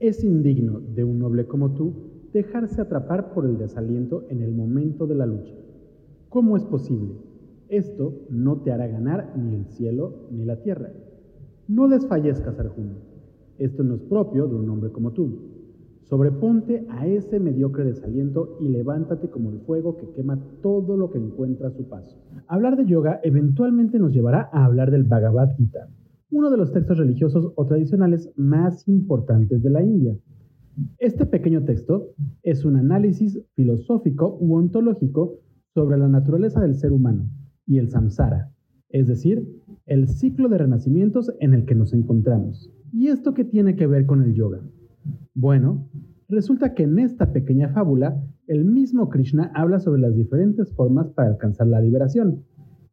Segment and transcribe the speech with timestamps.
[0.00, 1.92] Es indigno de un noble como tú
[2.32, 5.52] dejarse atrapar por el desaliento en el momento de la lucha.
[6.30, 7.16] ¿Cómo es posible?
[7.68, 10.90] Esto no te hará ganar ni el cielo ni la tierra.
[11.68, 12.94] No desfallezcas, Arjuna.
[13.58, 15.50] Esto no es propio de un hombre como tú.
[16.04, 21.18] Sobreponte a ese mediocre desaliento y levántate como el fuego que quema todo lo que
[21.18, 22.16] encuentra a su paso.
[22.48, 25.88] Hablar de yoga eventualmente nos llevará a hablar del Bhagavad Gita,
[26.30, 30.16] uno de los textos religiosos o tradicionales más importantes de la India.
[30.98, 35.40] Este pequeño texto es un análisis filosófico u ontológico
[35.74, 37.28] sobre la naturaleza del ser humano
[37.66, 38.52] y el samsara,
[38.88, 39.48] es decir,
[39.86, 42.72] el ciclo de renacimientos en el que nos encontramos.
[42.92, 44.60] ¿Y esto qué tiene que ver con el yoga?
[45.34, 45.88] Bueno,
[46.28, 51.30] resulta que en esta pequeña fábula, el mismo Krishna habla sobre las diferentes formas para
[51.30, 52.44] alcanzar la liberación,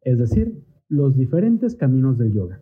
[0.02, 2.60] es decir, los diferentes caminos del yoga.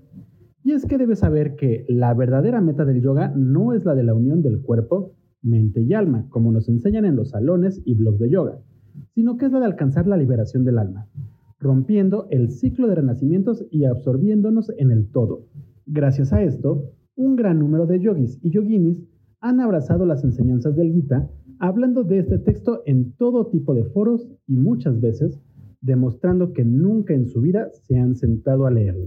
[0.67, 4.03] Y es que debes saber que la verdadera meta del yoga no es la de
[4.03, 8.19] la unión del cuerpo, mente y alma, como nos enseñan en los salones y blogs
[8.19, 8.59] de yoga,
[9.15, 11.07] sino que es la de alcanzar la liberación del alma,
[11.61, 15.45] rompiendo el ciclo de renacimientos y absorbiéndonos en el todo.
[15.87, 19.05] Gracias a esto, un gran número de yogis y yoginis
[19.39, 24.29] han abrazado las enseñanzas del Gita, hablando de este texto en todo tipo de foros
[24.49, 25.41] y muchas veces
[25.81, 29.07] demostrando que nunca en su vida se han sentado a leerlo.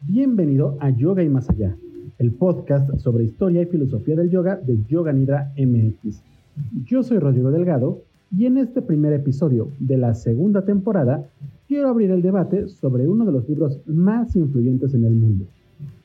[0.00, 1.76] Bienvenido a Yoga y Más Allá,
[2.18, 6.20] el podcast sobre historia y filosofía del yoga de Yoga Nidra MX.
[6.84, 8.00] Yo soy Rodrigo Delgado
[8.36, 11.28] y en este primer episodio de la segunda temporada
[11.68, 15.44] quiero abrir el debate sobre uno de los libros más influyentes en el mundo,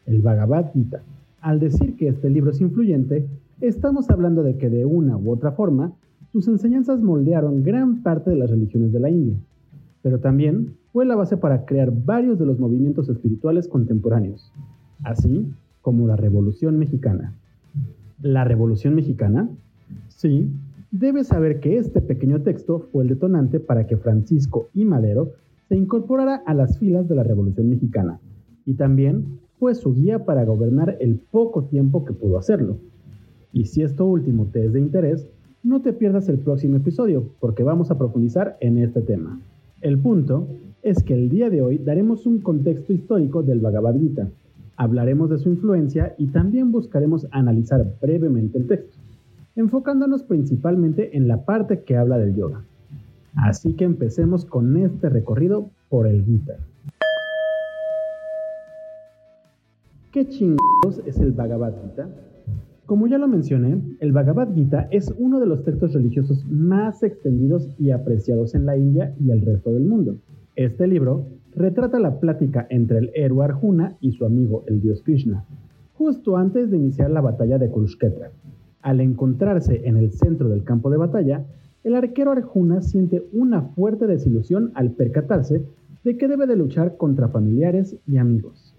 [0.05, 1.01] el Bhagavad Gita.
[1.41, 3.25] Al decir que este libro es influyente,
[3.59, 5.93] estamos hablando de que de una u otra forma
[6.31, 9.35] sus enseñanzas moldearon gran parte de las religiones de la India,
[10.03, 14.51] pero también fue la base para crear varios de los movimientos espirituales contemporáneos,
[15.03, 15.45] así
[15.83, 17.35] como la Revolución Mexicana.
[18.19, 19.47] ¿La Revolución Mexicana?
[20.07, 20.49] Sí,
[20.89, 25.33] debes saber que este pequeño texto fue el detonante para que Francisco y Madero
[25.69, 28.19] se incorporara a las filas de la Revolución Mexicana,
[28.65, 32.79] y también fue su guía para gobernar el poco tiempo que pudo hacerlo.
[33.53, 35.29] Y si esto último te es de interés,
[35.61, 39.39] no te pierdas el próximo episodio, porque vamos a profundizar en este tema.
[39.81, 40.47] El punto
[40.89, 44.29] es que el día de hoy daremos un contexto histórico del Bhagavad Gita,
[44.77, 48.97] hablaremos de su influencia y también buscaremos analizar brevemente el texto,
[49.57, 52.63] enfocándonos principalmente en la parte que habla del yoga.
[53.35, 56.55] Así que empecemos con este recorrido por el Gita.
[60.13, 62.07] ¿Qué chingados es el Bhagavad Gita?
[62.85, 67.75] Como ya lo mencioné, el Bhagavad Gita es uno de los textos religiosos más extendidos
[67.77, 70.15] y apreciados en la India y el resto del mundo.
[70.57, 75.45] Este libro retrata la plática entre el héroe Arjuna y su amigo el dios Krishna,
[75.93, 78.31] justo antes de iniciar la batalla de Kurukshetra.
[78.81, 81.45] Al encontrarse en el centro del campo de batalla,
[81.83, 85.61] el arquero Arjuna siente una fuerte desilusión al percatarse
[86.03, 88.73] de que debe de luchar contra familiares y amigos.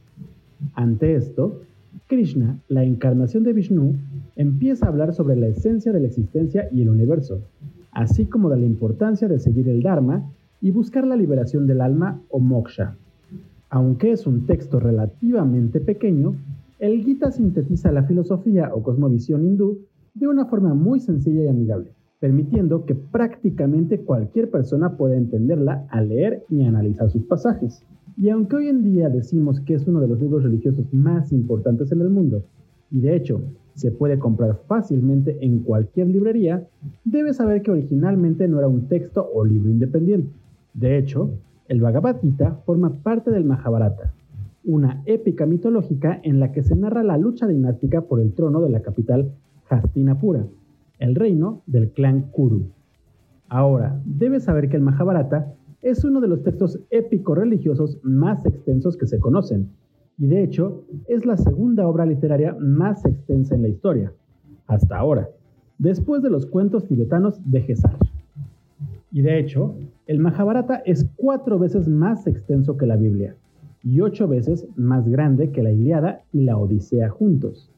[0.75, 1.60] Ante esto,
[2.09, 3.95] Krishna, la encarnación de Vishnu,
[4.34, 7.41] empieza a hablar sobre la esencia de la existencia y el universo,
[7.93, 10.28] así como de la importancia de seguir el Dharma
[10.61, 12.97] y buscar la liberación del alma o moksha.
[13.71, 16.37] Aunque es un texto relativamente pequeño,
[16.78, 19.81] el Gita sintetiza la filosofía o cosmovisión hindú
[20.15, 26.09] de una forma muy sencilla y amigable, permitiendo que prácticamente cualquier persona pueda entenderla al
[26.09, 27.84] leer y analizar sus pasajes.
[28.16, 31.93] Y aunque hoy en día decimos que es uno de los libros religiosos más importantes
[31.93, 32.43] en el mundo,
[32.91, 33.43] y de hecho
[33.75, 36.66] se puede comprar fácilmente en cualquier librería,
[37.04, 40.31] debes saber que originalmente no era un texto o libro independiente.
[40.78, 41.30] De hecho,
[41.66, 44.13] el Bhagavad Gita forma parte del Mahabharata,
[44.65, 48.71] una épica mitológica en la que se narra la lucha dinástica por el trono de
[48.71, 49.33] la capital
[49.69, 50.47] Hastinapura,
[51.01, 52.69] el reino del clan Kuru.
[53.48, 55.53] Ahora, debes saber que el Mahabharata
[55.83, 59.71] es uno de los textos épicos religiosos más extensos que se conocen,
[60.16, 64.13] y de hecho es la segunda obra literaria más extensa en la historia,
[64.69, 65.28] hasta ahora,
[65.78, 67.98] después de los cuentos tibetanos de Gesar.
[69.10, 69.75] Y de hecho,
[70.07, 73.37] el Mahabharata es cuatro veces más extenso que la Biblia
[73.83, 77.71] y ocho veces más grande que la Iliada y la Odisea juntos.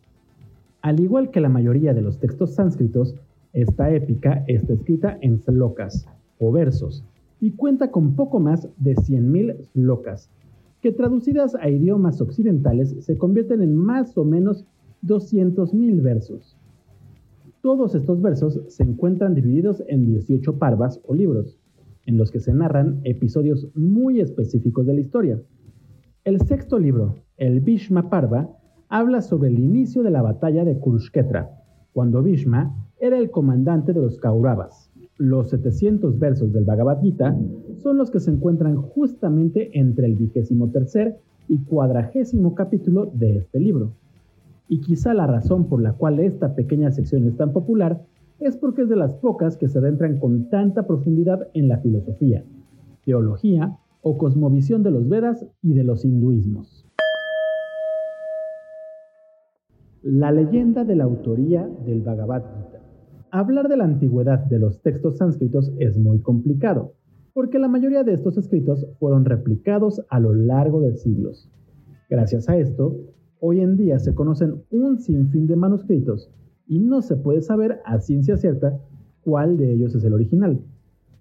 [0.82, 3.14] Al igual que la mayoría de los textos sánscritos,
[3.52, 6.06] esta épica está escrita en slokas
[6.38, 7.04] o versos
[7.40, 10.30] y cuenta con poco más de 100.000 slokas,
[10.80, 14.64] que traducidas a idiomas occidentales se convierten en más o menos
[15.04, 16.56] 200.000 versos.
[17.62, 21.58] Todos estos versos se encuentran divididos en 18 parvas o libros,
[22.06, 25.42] en los que se narran episodios muy específicos de la historia.
[26.24, 28.48] El sexto libro, el Bhishma Parva,
[28.88, 31.50] habla sobre el inicio de la batalla de Kurukshetra,
[31.92, 34.90] cuando Bhishma era el comandante de los Kauravas.
[35.18, 37.38] Los 700 versos del Bhagavad Gita
[37.76, 43.60] son los que se encuentran justamente entre el vigésimo tercer y cuadragésimo capítulo de este
[43.60, 43.92] libro.
[44.72, 48.06] Y quizá la razón por la cual esta pequeña sección es tan popular
[48.38, 52.44] es porque es de las pocas que se adentran con tanta profundidad en la filosofía,
[53.04, 56.86] teología o cosmovisión de los Vedas y de los hinduismos.
[60.04, 62.80] La leyenda de la autoría del Bhagavad Gita.
[63.32, 66.94] Hablar de la antigüedad de los textos sánscritos es muy complicado,
[67.34, 71.50] porque la mayoría de estos escritos fueron replicados a lo largo de siglos.
[72.08, 72.96] Gracias a esto,
[73.42, 76.30] Hoy en día se conocen un sinfín de manuscritos
[76.66, 78.78] y no se puede saber a ciencia cierta
[79.22, 80.60] cuál de ellos es el original.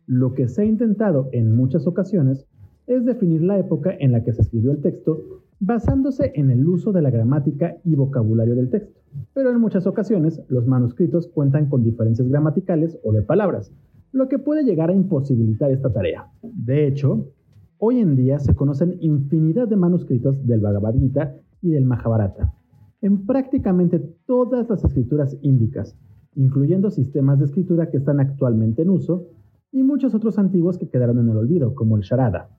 [0.06, 2.45] Lo que se ha intentado en muchas ocasiones
[2.88, 5.21] es definir la época en la que se escribió el texto
[5.62, 9.00] basándose en el uso de la gramática y vocabulario del texto.
[9.33, 13.71] Pero en muchas ocasiones los manuscritos cuentan con diferencias gramaticales o de palabras,
[14.12, 16.27] lo que puede llegar a imposibilitar esta tarea.
[16.42, 17.30] De hecho,
[17.77, 22.54] hoy en día se conocen infinidad de manuscritos del Bhagavad Gita y del Mahabharata,
[23.02, 25.98] en prácticamente todas las escrituras índicas,
[26.36, 29.28] incluyendo sistemas de escritura que están actualmente en uso
[29.72, 32.50] y muchos otros antiguos que quedaron en el olvido, como el Sharada.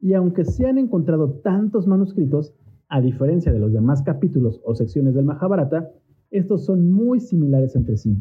[0.00, 2.54] Y aunque se han encontrado tantos manuscritos,
[2.88, 5.90] a diferencia de los demás capítulos o secciones del Mahabharata,
[6.30, 8.18] estos son muy similares entre sí,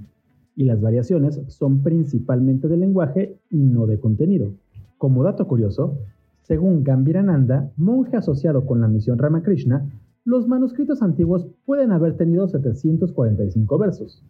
[0.56, 4.54] y las variaciones son principalmente de lenguaje y no de contenido.
[4.98, 5.98] Como dato curioso,
[6.42, 9.90] según Gambirananda, monje asociado con la misión Ramakrishna,
[10.24, 14.24] los manuscritos antiguos pueden haber tenido 745 versos,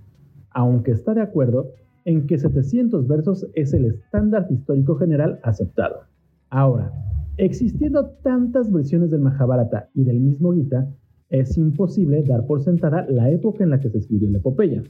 [0.52, 1.72] aunque está de acuerdo
[2.06, 6.02] en que 700 versos es el estándar histórico general aceptado.
[6.50, 6.92] Ahora,
[7.38, 10.88] existiendo tantas versiones del Mahabharata y del mismo Gita,
[11.30, 14.84] es imposible dar por sentada la época en la que se escribió la epopeya.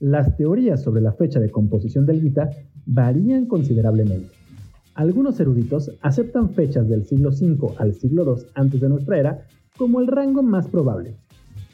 [0.00, 2.50] Las teorías sobre la fecha de composición del Gita
[2.86, 4.37] varían considerablemente.
[4.98, 9.42] Algunos eruditos aceptan fechas del siglo V al siglo II antes de nuestra era
[9.76, 11.14] como el rango más probable.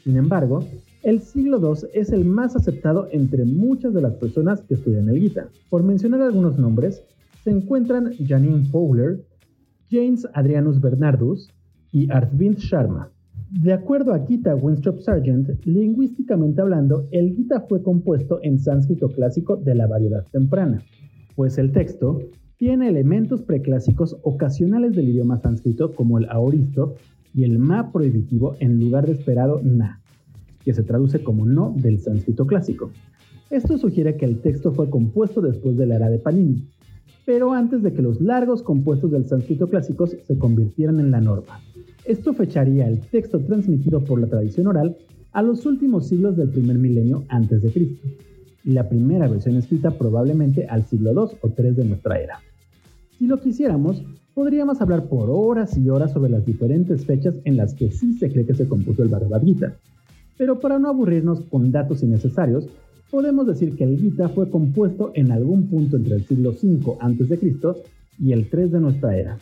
[0.03, 0.63] Sin embargo,
[1.01, 5.17] el siglo II es el más aceptado entre muchas de las personas que estudian el
[5.17, 5.49] Gita.
[5.71, 7.03] Por mencionar algunos nombres,
[7.43, 9.25] se encuentran Janine Fowler,
[9.89, 11.49] James Adrianus Bernardus
[11.91, 13.09] y Arvind Sharma.
[13.49, 19.55] De acuerdo a Gita Winstrop Sargent, lingüísticamente hablando, el Gita fue compuesto en sánscrito clásico
[19.55, 20.83] de la variedad temprana,
[21.35, 22.19] pues el texto
[22.57, 26.95] tiene elementos preclásicos ocasionales del idioma sánscrito como el aoristo
[27.33, 30.01] y el ma prohibitivo en lugar de esperado na,
[30.63, 32.91] que se traduce como no del sánscrito clásico.
[33.49, 36.67] Esto sugiere que el texto fue compuesto después de la era de Panini,
[37.25, 41.59] pero antes de que los largos compuestos del sánscrito clásicos se convirtieran en la norma.
[42.05, 44.95] Esto fecharía el texto transmitido por la tradición oral
[45.33, 48.07] a los últimos siglos del primer milenio antes de Cristo,
[48.65, 52.39] y la primera versión escrita probablemente al siglo II o III de nuestra era.
[53.17, 54.03] Si lo quisiéramos,
[54.33, 58.29] podríamos hablar por horas y horas sobre las diferentes fechas en las que sí se
[58.31, 59.75] cree que se compuso el Bhagavad Gita.
[60.37, 62.67] Pero para no aburrirnos con datos innecesarios,
[63.09, 67.55] podemos decir que el Gita fue compuesto en algún punto entre el siglo V a.C.
[68.19, 69.37] y el 3 de nuestra era,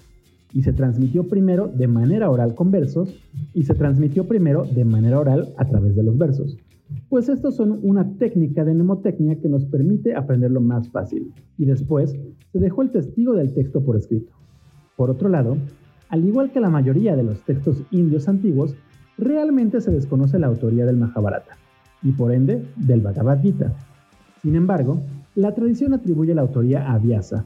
[0.54, 3.16] y se transmitió primero de manera oral con versos
[3.54, 6.58] y se transmitió primero de manera oral a través de los versos,
[7.10, 12.16] pues estos son una técnica de mnemotecnia que nos permite aprenderlo más fácil, y después
[12.52, 14.32] se dejó el testigo del texto por escrito.
[14.96, 15.58] Por otro lado,
[16.10, 18.76] al igual que la mayoría de los textos indios antiguos,
[19.18, 21.58] realmente se desconoce la autoría del Mahabharata,
[22.02, 23.74] y por ende del Bhagavad Gita.
[24.42, 25.02] Sin embargo,
[25.36, 27.46] la tradición atribuye la autoría a Vyasa,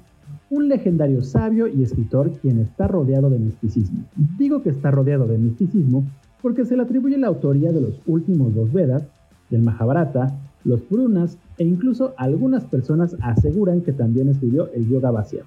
[0.49, 4.05] un legendario sabio y escritor quien está rodeado de misticismo.
[4.37, 6.05] Digo que está rodeado de misticismo
[6.41, 9.07] porque se le atribuye la autoría de los últimos dos Vedas,
[9.49, 15.43] del Mahabharata, los Purunas e incluso algunas personas aseguran que también escribió el Yoga Vasya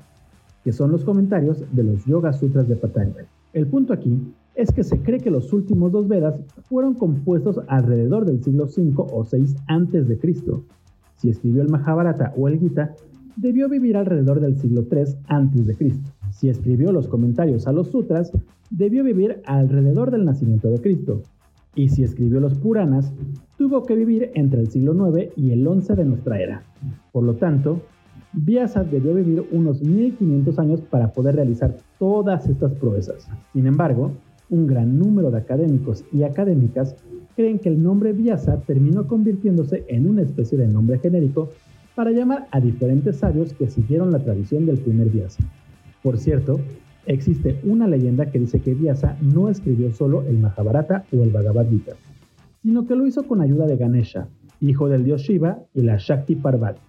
[0.65, 3.27] que son los comentarios de los Yoga Sutras de Patanjali.
[3.53, 4.19] El punto aquí
[4.55, 8.93] es que se cree que los últimos dos Vedas fueron compuestos alrededor del siglo V
[8.97, 10.19] o VI a.C.
[11.17, 12.95] Si escribió el Mahabharata o el Gita,
[13.37, 15.93] debió vivir alrededor del siglo III a.C.
[16.33, 18.33] Si escribió los comentarios a los sutras,
[18.71, 21.23] debió vivir alrededor del nacimiento de Cristo.
[21.75, 23.13] Y si escribió los Puranas,
[23.57, 26.63] tuvo que vivir entre el siglo IX y el XI de nuestra era.
[27.13, 27.81] Por lo tanto,
[28.33, 33.29] Vyasa debió vivir unos 1500 años para poder realizar todas estas proezas.
[33.53, 34.13] Sin embargo,
[34.51, 36.97] un gran número de académicos y académicas
[37.37, 41.51] creen que el nombre Vyasa terminó convirtiéndose en una especie de nombre genérico
[41.95, 45.43] para llamar a diferentes sabios que siguieron la tradición del primer Vyasa.
[46.03, 46.61] Por cierto,
[47.07, 51.69] existe una leyenda que dice que Vyasa no escribió solo el Mahabharata o el Bhagavad
[51.69, 51.93] Gita,
[52.63, 54.29] sino que lo hizo con ayuda de Ganesha,
[54.61, 56.81] hijo del dios Shiva y la Shakti Parvati.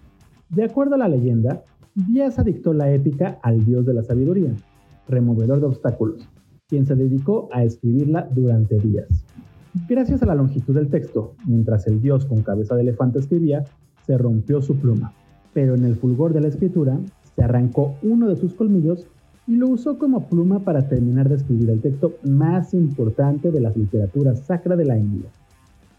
[0.50, 1.62] De acuerdo a la leyenda,
[1.94, 4.52] Vyasa dictó la épica al dios de la sabiduría,
[5.08, 6.28] removedor de obstáculos,
[6.68, 9.24] quien se dedicó a escribirla durante días.
[9.88, 13.64] Gracias a la longitud del texto, mientras el dios con cabeza de elefante escribía,
[14.06, 15.14] se rompió su pluma,
[15.54, 16.98] pero en el fulgor de la escritura
[17.34, 19.06] se arrancó uno de sus colmillos
[19.52, 23.76] y lo usó como pluma para terminar de escribir el texto más importante de las
[23.76, 25.28] literaturas sacra de la India.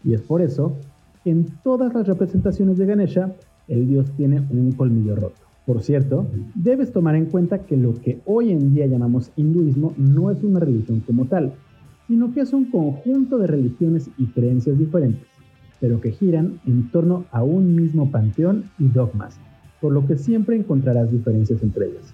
[0.02, 0.76] Y es por eso
[1.22, 3.32] que en todas las representaciones de Ganesha,
[3.68, 5.36] el dios tiene un colmillo roto.
[5.66, 10.32] Por cierto, debes tomar en cuenta que lo que hoy en día llamamos hinduismo no
[10.32, 11.52] es una religión como tal,
[12.08, 15.28] sino que es un conjunto de religiones y creencias diferentes,
[15.78, 19.38] pero que giran en torno a un mismo panteón y dogmas,
[19.80, 22.12] por lo que siempre encontrarás diferencias entre ellas.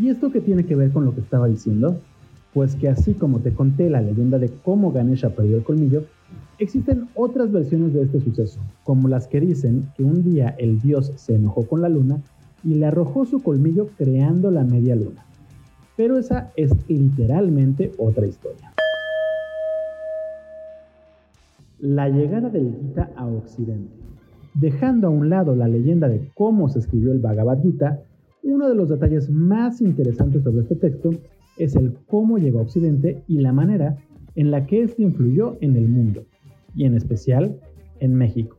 [0.00, 2.00] ¿Y esto qué tiene que ver con lo que estaba diciendo?
[2.54, 6.04] Pues que así como te conté la leyenda de cómo Ganesha perdió el colmillo,
[6.58, 11.12] existen otras versiones de este suceso, como las que dicen que un día el dios
[11.16, 12.22] se enojó con la luna
[12.64, 15.26] y le arrojó su colmillo creando la media luna.
[15.98, 18.72] Pero esa es literalmente otra historia.
[21.78, 23.92] La llegada del Gita a Occidente.
[24.54, 28.00] Dejando a un lado la leyenda de cómo se escribió el Bhagavad Gita,
[28.42, 31.10] uno de los detalles más interesantes sobre este texto
[31.58, 33.96] es el cómo llegó a Occidente y la manera
[34.34, 36.24] en la que éste influyó en el mundo,
[36.74, 37.60] y en especial
[37.98, 38.56] en México.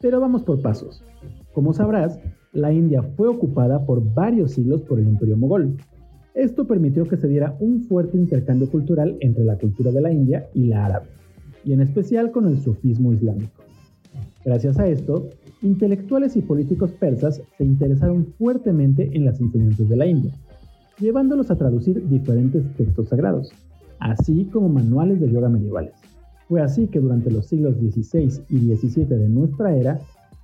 [0.00, 1.04] Pero vamos por pasos.
[1.52, 2.18] Como sabrás,
[2.52, 5.76] la India fue ocupada por varios siglos por el Imperio Mogol.
[6.34, 10.48] Esto permitió que se diera un fuerte intercambio cultural entre la cultura de la India
[10.54, 11.08] y la árabe,
[11.64, 13.62] y en especial con el sufismo islámico.
[14.44, 15.28] Gracias a esto,
[15.62, 20.32] intelectuales y políticos persas se interesaron fuertemente en las enseñanzas de la India,
[20.98, 23.52] llevándolos a traducir diferentes textos sagrados,
[23.98, 25.94] así como manuales de yoga medievales.
[26.48, 30.00] Fue así que durante los siglos XVI y XVII de nuestra era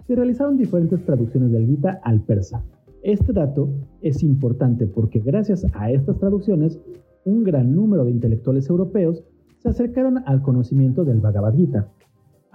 [0.06, 2.62] se realizaron diferentes traducciones del Gita al persa.
[3.02, 3.68] Este dato
[4.02, 6.78] es importante porque gracias a estas traducciones,
[7.25, 9.25] un gran número de intelectuales europeos
[9.58, 11.88] se acercaron al conocimiento del Bhagavad Gita,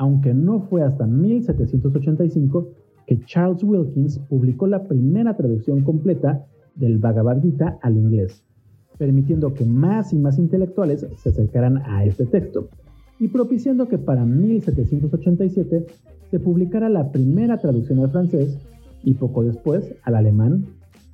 [0.02, 2.70] aunque no fue hasta 1785
[3.06, 6.44] que Charles Wilkins publicó la primera traducción completa
[6.74, 8.44] del Bhagavad Gita al inglés,
[8.98, 12.68] permitiendo que más y más intelectuales se acercaran a este texto
[13.20, 15.86] y propiciando que para 1787
[16.32, 18.58] se publicara la primera traducción al francés
[19.04, 20.66] y poco después al alemán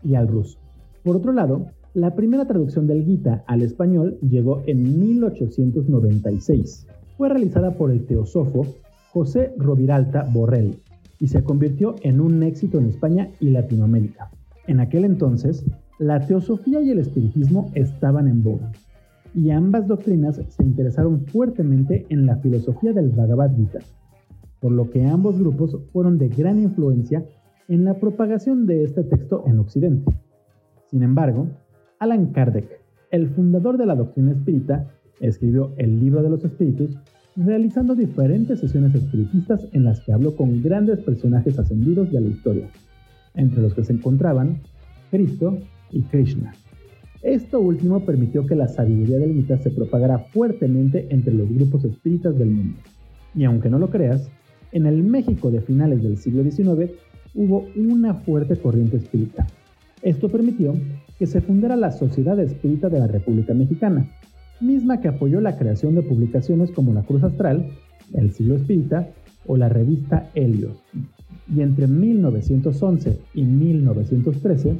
[0.01, 0.59] y al ruso.
[1.03, 6.87] Por otro lado, la primera traducción del Gita al español llegó en 1896.
[7.17, 8.67] Fue realizada por el teosofo
[9.11, 10.79] José Roviralta Borrell
[11.19, 14.29] y se convirtió en un éxito en España y Latinoamérica.
[14.67, 15.65] En aquel entonces,
[15.97, 18.71] la teosofía y el espiritismo estaban en boga,
[19.33, 23.79] y ambas doctrinas se interesaron fuertemente en la filosofía del Bhagavad Gita,
[24.59, 27.25] por lo que ambos grupos fueron de gran influencia
[27.67, 30.11] en la propagación de este texto en Occidente.
[30.85, 31.47] Sin embargo,
[31.97, 34.87] Alan Kardec, el fundador de la doctrina espírita,
[35.19, 36.97] escribió el Libro de los Espíritus,
[37.35, 42.69] realizando diferentes sesiones espiritistas en las que habló con grandes personajes ascendidos de la historia,
[43.35, 44.61] entre los que se encontraban
[45.11, 45.57] Cristo
[45.91, 46.53] y Krishna.
[47.21, 52.37] Esto último permitió que la sabiduría del Gita se propagara fuertemente entre los grupos espíritas
[52.37, 52.77] del mundo.
[53.35, 54.29] Y aunque no lo creas,
[54.71, 56.91] en el México de finales del siglo XIX
[57.33, 59.47] hubo una fuerte corriente espírita.
[60.01, 60.73] Esto permitió
[61.17, 64.07] que se fundara la Sociedad Espírita de la República Mexicana,
[64.59, 67.69] misma que apoyó la creación de publicaciones como La Cruz Astral,
[68.13, 69.09] El Siglo Espírita
[69.45, 70.83] o la revista Helios.
[71.53, 74.75] Y entre 1911 y 1913,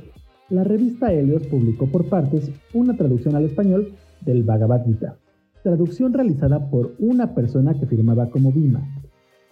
[0.50, 5.18] la revista Helios publicó por partes una traducción al español del Bhagavad Gita,
[5.64, 8.82] traducción realizada por una persona que firmaba como Bima,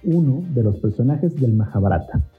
[0.04, 2.30] uno de los personajes del Mahabharata.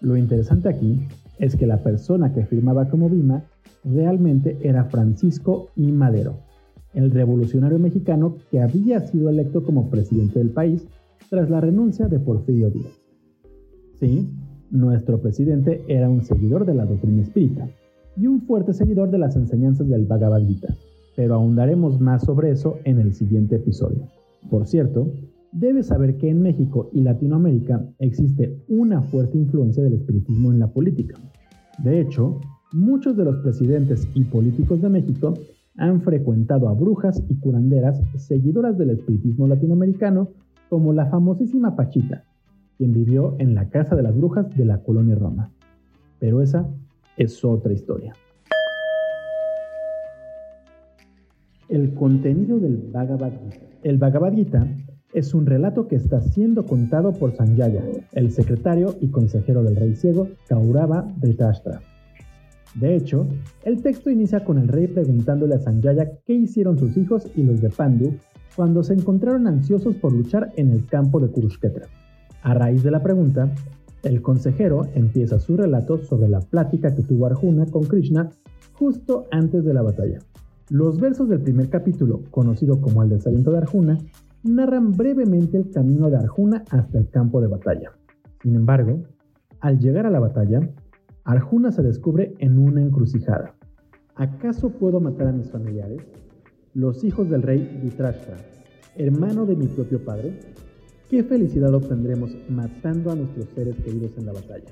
[0.00, 1.00] Lo interesante aquí
[1.38, 3.44] es que la persona que firmaba como Bima
[3.84, 5.92] realmente era Francisco I.
[5.92, 6.45] Madero,
[6.96, 10.88] el revolucionario mexicano que había sido electo como presidente del país
[11.30, 13.00] tras la renuncia de Porfirio Díaz.
[14.00, 14.28] Sí,
[14.70, 17.68] nuestro presidente era un seguidor de la doctrina espírita
[18.16, 20.74] y un fuerte seguidor de las enseñanzas del Bhagavad Gita,
[21.14, 24.08] pero ahondaremos más sobre eso en el siguiente episodio.
[24.48, 25.12] Por cierto,
[25.52, 30.72] debes saber que en México y Latinoamérica existe una fuerte influencia del espiritismo en la
[30.72, 31.14] política.
[31.84, 32.40] De hecho,
[32.72, 35.34] muchos de los presidentes y políticos de México
[35.78, 40.30] han frecuentado a brujas y curanderas seguidoras del espiritismo latinoamericano
[40.68, 42.24] como la famosísima Pachita,
[42.76, 45.50] quien vivió en la Casa de las Brujas de la colonia Roma.
[46.18, 46.66] Pero esa
[47.16, 48.14] es otra historia.
[51.68, 53.66] El contenido del Bhagavad Gita.
[53.82, 54.66] El Bhagavad Gita
[55.12, 59.94] es un relato que está siendo contado por Sanjaya, el secretario y consejero del rey
[59.94, 61.80] ciego Kaurava Dhritarashtra.
[62.76, 63.26] De hecho,
[63.64, 67.60] el texto inicia con el rey preguntándole a Sanjaya qué hicieron sus hijos y los
[67.60, 68.14] de Pandu
[68.54, 71.86] cuando se encontraron ansiosos por luchar en el campo de Kurukshetra.
[72.42, 73.50] A raíz de la pregunta,
[74.02, 78.30] el consejero empieza su relato sobre la plática que tuvo Arjuna con Krishna
[78.74, 80.18] justo antes de la batalla.
[80.68, 83.98] Los versos del primer capítulo, conocido como el desaliento de Arjuna,
[84.42, 87.92] narran brevemente el camino de Arjuna hasta el campo de batalla.
[88.42, 89.02] Sin embargo,
[89.60, 90.60] al llegar a la batalla,
[91.26, 93.56] Arjuna se descubre en una encrucijada.
[94.14, 96.00] ¿Acaso puedo matar a mis familiares?
[96.72, 98.36] Los hijos del rey Dhritarashtra,
[98.94, 100.38] hermano de mi propio padre.
[101.10, 104.70] ¿Qué felicidad obtendremos matando a nuestros seres queridos en la batalla?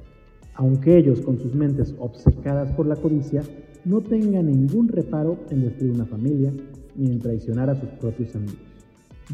[0.55, 3.43] Aunque ellos, con sus mentes obcecadas por la codicia,
[3.85, 6.53] no tengan ningún reparo en destruir una familia
[6.95, 8.63] ni en traicionar a sus propios amigos.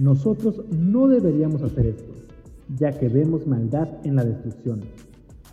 [0.00, 2.14] Nosotros no deberíamos hacer esto,
[2.78, 4.80] ya que vemos maldad en la destrucción,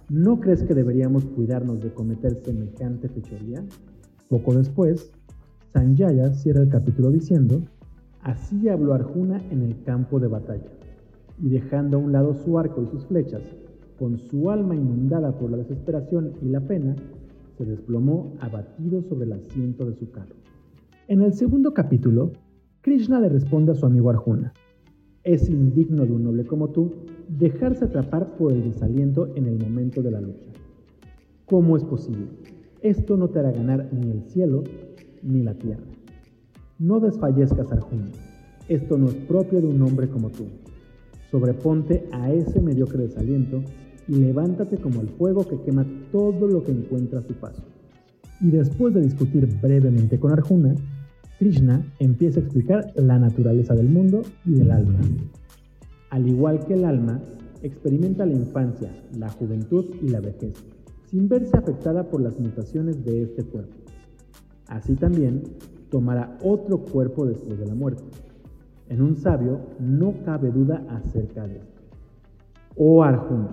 [0.09, 3.61] ¿No crees que deberíamos cuidarnos de cometer semejante fechoría?
[4.29, 5.11] Poco después,
[5.73, 7.61] Sanjaya cierra el capítulo diciendo,
[8.21, 10.71] Así habló Arjuna en el campo de batalla,
[11.43, 13.41] y dejando a un lado su arco y sus flechas,
[13.99, 16.95] con su alma inundada por la desesperación y la pena,
[17.58, 20.36] se desplomó abatido sobre el asiento de su carro.
[21.10, 22.32] En el segundo capítulo,
[22.79, 24.53] Krishna le responde a su amigo Arjuna,
[25.25, 26.93] es indigno de un noble como tú
[27.27, 30.47] dejarse atrapar por el desaliento en el momento de la lucha.
[31.45, 32.27] ¿Cómo es posible?
[32.81, 34.63] Esto no te hará ganar ni el cielo
[35.23, 35.83] ni la tierra.
[36.79, 38.11] No desfallezcas, Arjuna.
[38.67, 40.45] Esto no es propio de un hombre como tú.
[41.31, 43.61] Sobreponte a ese mediocre desaliento
[44.07, 47.63] y levántate como el fuego que quema todo lo que encuentra a su paso.
[48.39, 50.75] Y después de discutir brevemente con Arjuna,
[51.39, 54.99] Krishna empieza a explicar la naturaleza del mundo y del alma.
[56.10, 57.22] Al igual que el alma,
[57.62, 60.54] experimenta la infancia, la juventud y la vejez,
[61.06, 63.76] sin verse afectada por las mutaciones de este cuerpo.
[64.67, 65.43] Así también
[65.89, 68.04] tomará otro cuerpo después de la muerte.
[68.89, 71.82] En un sabio no cabe duda acerca de esto.
[72.76, 73.50] Oh Arjuna,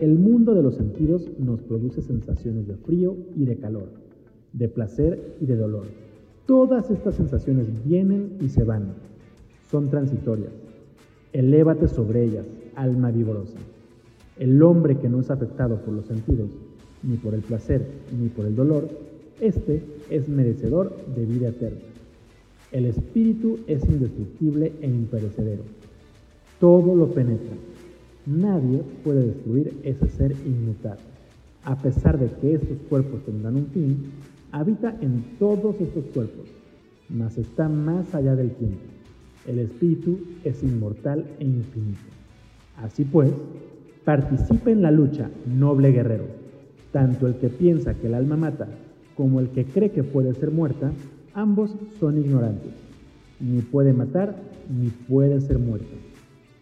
[0.00, 3.90] el mundo de los sentidos nos produce sensaciones de frío y de calor,
[4.52, 5.86] de placer y de dolor
[6.46, 8.92] Todas estas sensaciones vienen y se van.
[9.70, 10.52] Son transitorias.
[11.34, 13.58] Elévate sobre ellas, alma vigorosa.
[14.38, 16.48] El hombre que no es afectado por los sentidos,
[17.02, 17.84] ni por el placer,
[18.16, 18.88] ni por el dolor,
[19.40, 21.80] este es merecedor de vida eterna.
[22.70, 25.64] El espíritu es indestructible e imperecedero.
[26.60, 27.56] Todo lo penetra.
[28.26, 31.02] Nadie puede destruir ese ser inmutable.
[31.64, 33.96] A pesar de que estos cuerpos tendrán un fin,
[34.52, 36.46] habita en todos estos cuerpos,
[37.08, 38.93] mas está más allá del tiempo.
[39.46, 42.00] El espíritu es inmortal e infinito.
[42.76, 43.30] Así pues,
[44.04, 46.26] participa en la lucha, noble guerrero.
[46.92, 48.68] Tanto el que piensa que el alma mata
[49.16, 50.92] como el que cree que puede ser muerta,
[51.34, 52.72] ambos son ignorantes.
[53.40, 54.36] Ni puede matar,
[54.68, 55.94] ni puede ser muerto.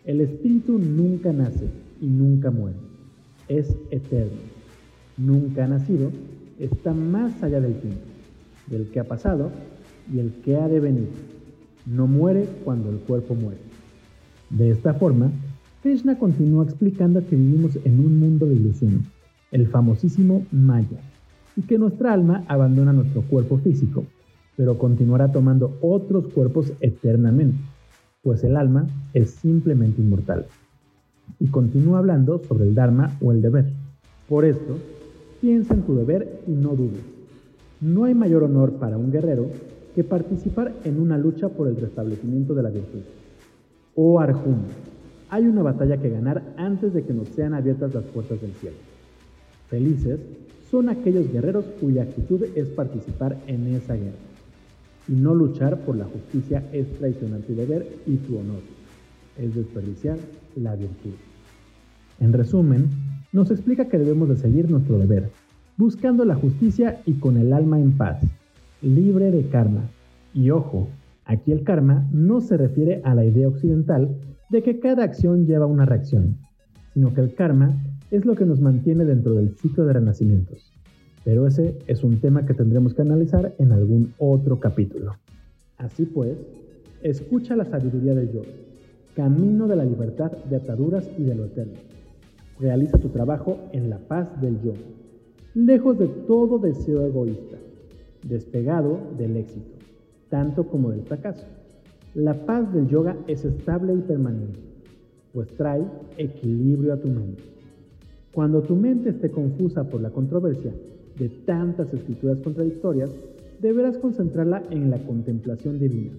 [0.05, 1.69] El espíritu nunca nace
[2.01, 2.77] y nunca muere.
[3.49, 4.39] Es eterno.
[5.17, 6.11] Nunca ha nacido
[6.65, 8.01] está más allá del tiempo,
[8.69, 9.51] del que ha pasado
[10.13, 11.09] y el que ha de venir.
[11.87, 13.61] No muere cuando el cuerpo muere.
[14.51, 15.31] De esta forma,
[15.83, 19.03] Krishna continúa explicando que vivimos en un mundo de ilusiones,
[19.51, 21.01] el famosísimo Maya,
[21.57, 24.05] y que nuestra alma abandona nuestro cuerpo físico,
[24.57, 27.59] pero continuará tomando otros cuerpos eternamente,
[28.23, 30.47] pues el alma es simplemente inmortal.
[31.41, 33.73] Y continúa hablando sobre el Dharma o el deber.
[34.29, 34.79] Por esto,
[35.43, 37.03] Piensa en tu deber y no dudes.
[37.81, 39.51] No hay mayor honor para un guerrero
[39.95, 43.01] que participar en una lucha por el restablecimiento de la virtud.
[43.95, 44.69] Oh Arjuna,
[45.29, 48.77] hay una batalla que ganar antes de que nos sean abiertas las puertas del cielo.
[49.69, 50.21] Felices
[50.71, 54.17] son aquellos guerreros cuya actitud es participar en esa guerra.
[55.09, 58.61] y no luchar por la justicia es traicionar tu deber y tu honor,
[59.37, 60.17] es desperdiciar
[60.55, 61.15] la virtud.
[62.21, 62.89] En resumen,
[63.33, 65.31] nos explica que debemos de seguir nuestro deber,
[65.77, 68.23] buscando la justicia y con el alma en paz,
[68.83, 69.91] libre de karma.
[70.35, 70.89] Y ojo,
[71.25, 74.17] aquí el karma no se refiere a la idea occidental
[74.51, 76.37] de que cada acción lleva una reacción,
[76.93, 77.75] sino que el karma
[78.11, 80.73] es lo que nos mantiene dentro del ciclo de renacimientos.
[81.25, 85.15] Pero ese es un tema que tendremos que analizar en algún otro capítulo.
[85.79, 86.37] Así pues,
[87.03, 88.43] escucha la sabiduría del yo,
[89.15, 91.79] camino de la libertad de ataduras y de lo eterno.
[92.61, 94.75] Realiza tu trabajo en la paz del yo,
[95.55, 97.57] lejos de todo deseo egoísta,
[98.23, 99.79] despegado del éxito,
[100.29, 101.47] tanto como del fracaso.
[102.15, 104.61] La paz del yoga es estable y permanente,
[105.33, 105.85] pues trae
[106.19, 107.43] equilibrio a tu mente.
[108.33, 110.73] Cuando tu mente esté confusa por la controversia
[111.19, 113.11] de tantas escrituras contradictorias,
[113.61, 116.13] deberás concentrarla en la contemplación divina.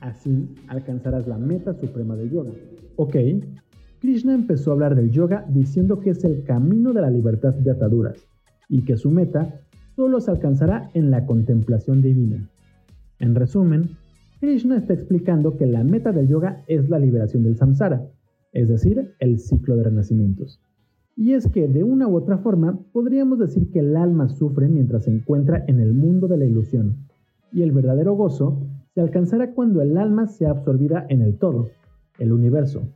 [0.00, 2.50] Así alcanzarás la meta suprema del yoga.
[2.96, 3.16] Ok,
[4.00, 7.70] Krishna empezó a hablar del yoga diciendo que es el camino de la libertad de
[7.70, 8.26] ataduras
[8.68, 9.60] y que su meta
[10.00, 12.48] solo se alcanzará en la contemplación divina.
[13.18, 13.98] En resumen,
[14.40, 18.08] Krishna está explicando que la meta del yoga es la liberación del samsara,
[18.54, 20.58] es decir, el ciclo de renacimientos.
[21.16, 25.04] Y es que de una u otra forma podríamos decir que el alma sufre mientras
[25.04, 26.96] se encuentra en el mundo de la ilusión,
[27.52, 31.68] y el verdadero gozo se alcanzará cuando el alma sea absorbida en el todo,
[32.18, 32.88] el universo,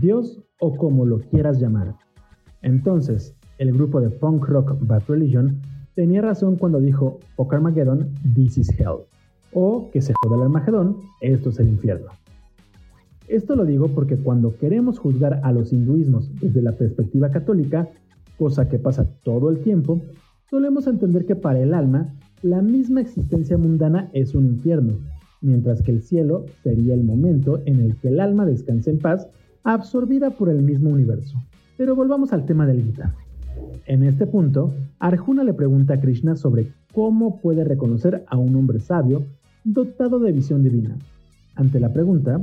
[0.00, 1.96] Dios o como lo quieras llamar.
[2.62, 5.60] Entonces, el grupo de punk rock Bad Religion
[5.94, 9.04] tenía razón cuando dijo, o Carmageddon, this is hell,
[9.52, 12.08] o que se joda el Armagedón, esto es el infierno.
[13.28, 17.88] Esto lo digo porque cuando queremos juzgar a los hinduismos desde la perspectiva católica,
[18.38, 20.00] cosa que pasa todo el tiempo,
[20.50, 24.94] solemos entender que para el alma, la misma existencia mundana es un infierno,
[25.40, 29.26] mientras que el cielo sería el momento en el que el alma descanse en paz,
[29.62, 31.38] absorbida por el mismo universo.
[31.78, 33.14] Pero volvamos al tema del Gita.
[33.86, 38.80] En este punto, Arjuna le pregunta a Krishna sobre cómo puede reconocer a un hombre
[38.80, 39.24] sabio
[39.64, 40.96] dotado de visión divina.
[41.54, 42.40] Ante la pregunta,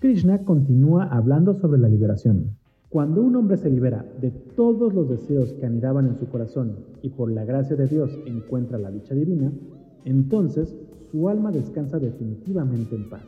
[0.00, 2.56] Krishna continúa hablando sobre la liberación.
[2.90, 7.08] Cuando un hombre se libera de todos los deseos que anidaban en su corazón y
[7.08, 9.50] por la gracia de Dios encuentra la dicha divina,
[10.04, 10.76] entonces
[11.10, 13.24] su alma descansa definitivamente en paz.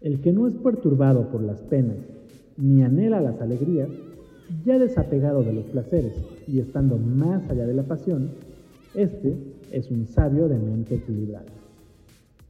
[0.00, 1.96] El que no es perturbado por las penas
[2.56, 3.88] ni anhela las alegrías,
[4.64, 6.14] ya desapegado de los placeres
[6.46, 8.30] y estando más allá de la pasión,
[8.94, 9.36] este
[9.72, 11.46] es un sabio de mente equilibrada.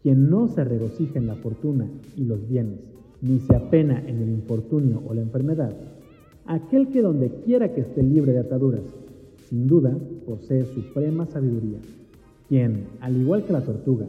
[0.02, 1.86] Quien no se regocija en la fortuna
[2.16, 2.80] y los bienes,
[3.20, 5.74] ni se apena en el infortunio o la enfermedad,
[6.46, 8.82] aquel que donde quiera que esté libre de ataduras,
[9.48, 9.94] sin duda
[10.26, 11.78] posee suprema sabiduría,
[12.48, 14.06] quien, al igual que la tortuga,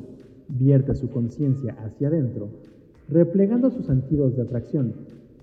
[0.47, 2.47] vierte su conciencia hacia adentro,
[3.09, 4.93] replegando sus sentidos de atracción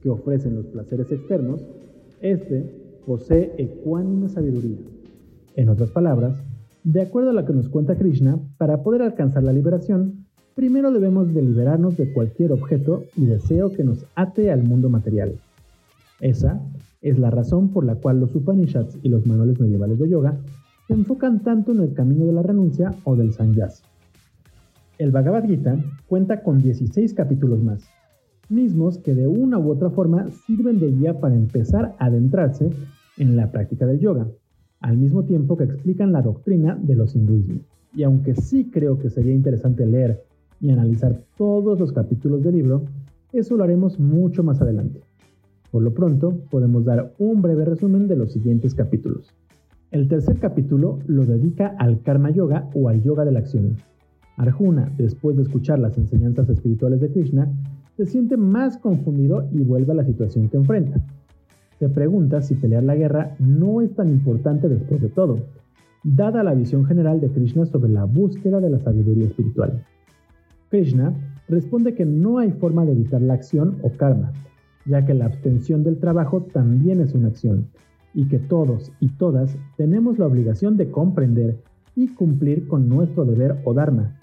[0.02, 1.60] que ofrecen los placeres externos,
[2.20, 2.70] éste
[3.06, 4.78] posee ecuánime sabiduría.
[5.56, 6.36] En otras palabras,
[6.84, 11.34] de acuerdo a lo que nos cuenta Krishna, para poder alcanzar la liberación, primero debemos
[11.34, 15.38] de liberarnos de cualquier objeto y deseo que nos ate al mundo material.
[16.20, 16.60] Esa
[17.00, 20.38] es la razón por la cual los Upanishads y los manuales medievales de yoga
[20.86, 23.82] se enfocan tanto en el camino de la renuncia o del sannyas.
[24.98, 27.88] El Bhagavad Gita cuenta con 16 capítulos más,
[28.50, 32.70] mismos que de una u otra forma sirven de guía para empezar a adentrarse
[33.16, 34.28] en la práctica del yoga,
[34.80, 37.60] al mismo tiempo que explican la doctrina de los hinduismos.
[37.94, 40.22] Y aunque sí creo que sería interesante leer
[40.60, 42.84] y analizar todos los capítulos del libro,
[43.32, 45.00] eso lo haremos mucho más adelante.
[45.70, 49.34] Por lo pronto, podemos dar un breve resumen de los siguientes capítulos.
[49.90, 53.76] El tercer capítulo lo dedica al karma yoga o al yoga de la acción.
[54.36, 57.52] Arjuna, después de escuchar las enseñanzas espirituales de Krishna,
[57.98, 61.00] se siente más confundido y vuelve a la situación que enfrenta.
[61.80, 65.40] Se pregunta si pelear la guerra no es tan importante después de todo,
[66.04, 69.84] dada la visión general de Krishna sobre la búsqueda de la sabiduría espiritual.
[70.70, 71.12] Krishna
[71.48, 74.32] responde que no hay forma de evitar la acción o karma,
[74.86, 77.66] ya que la abstención del trabajo también es una acción,
[78.14, 81.58] y que todos y todas tenemos la obligación de comprender
[81.96, 84.20] y cumplir con nuestro deber o dharma,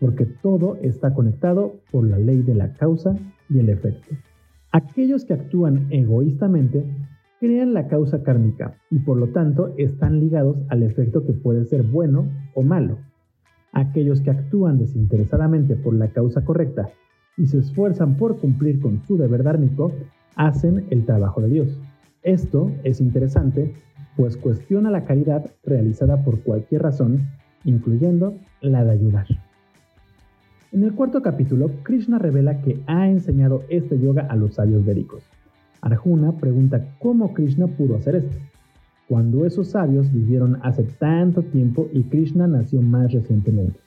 [0.00, 3.16] porque todo está conectado por la ley de la causa
[3.48, 4.14] y el efecto.
[4.72, 6.84] Aquellos que actúan egoístamente
[7.40, 11.82] crean la causa kármica y por lo tanto están ligados al efecto que puede ser
[11.82, 12.98] bueno o malo.
[13.72, 16.88] Aquellos que actúan desinteresadamente por la causa correcta
[17.36, 19.92] y se esfuerzan por cumplir con su deber dármico,
[20.34, 21.80] hacen el trabajo de Dios.
[22.22, 23.74] Esto es interesante,
[24.16, 27.28] pues cuestiona la caridad realizada por cualquier razón,
[27.64, 29.26] incluyendo la de ayudar.
[30.70, 35.22] En el cuarto capítulo, Krishna revela que ha enseñado este yoga a los sabios védicos.
[35.80, 38.36] Arjuna pregunta cómo Krishna pudo hacer esto,
[39.08, 43.80] cuando esos sabios vivieron hace tanto tiempo y Krishna nació más recientemente.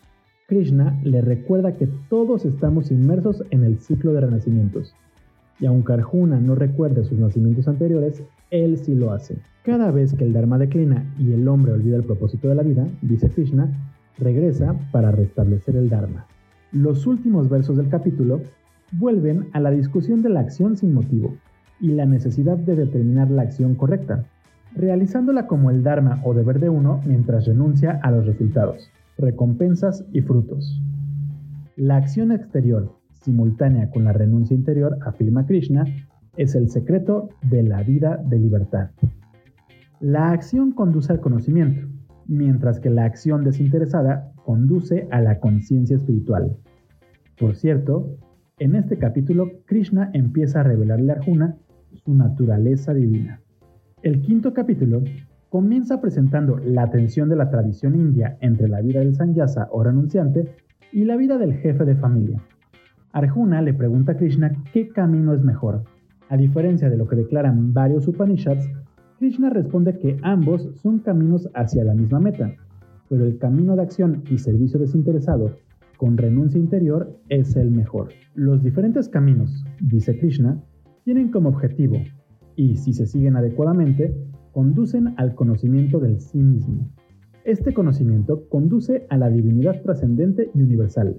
[0.48, 4.96] Krishna le recuerda que todos estamos inmersos en el ciclo de renacimientos,
[5.60, 9.38] y aunque Arjuna no recuerde sus nacimientos anteriores, él sí lo hace.
[9.64, 12.88] Cada vez que el Dharma declina y el hombre olvida el propósito de la vida,
[13.04, 13.70] dice Krishna,
[14.18, 16.26] regresa para restablecer el Dharma.
[16.72, 18.42] Los últimos versos del capítulo
[18.94, 21.36] vuelven a la discusión de la acción sin motivo
[21.82, 24.24] y la necesidad de determinar la acción correcta,
[24.74, 30.22] realizándola como el Dharma o deber de uno mientras renuncia a los resultados, recompensas y
[30.22, 30.82] frutos.
[31.76, 35.84] La acción exterior, simultánea con la renuncia interior, afirma Krishna,
[36.38, 38.92] es el secreto de la vida de libertad.
[40.00, 41.91] La acción conduce al conocimiento,
[42.28, 46.58] mientras que la acción desinteresada conduce a la conciencia espiritual.
[47.40, 48.18] Por cierto,
[48.60, 51.58] en este capítulo Krishna empieza a revelarle a Arjuna
[51.94, 53.42] su naturaleza divina.
[54.04, 55.04] El quinto capítulo
[55.50, 60.56] comienza presentando la tensión de la tradición india entre la vida del sanyasa o renunciante
[60.92, 62.42] y la vida del jefe de familia.
[63.12, 65.84] Arjuna le pregunta a Krishna qué camino es mejor.
[66.30, 68.70] A diferencia de lo que declaran varios Upanishads,
[69.22, 72.56] Krishna responde que ambos son caminos hacia la misma meta,
[73.08, 75.58] pero el camino de acción y servicio desinteresado
[75.98, 78.10] con renuncia interior es el mejor.
[78.34, 80.60] Los diferentes caminos, dice Krishna,
[81.04, 81.98] tienen como objetivo,
[82.56, 84.12] y si se siguen adecuadamente,
[84.54, 86.90] conducen al conocimiento del sí mismo.
[87.44, 91.16] Este conocimiento conduce a la divinidad trascendente y universal,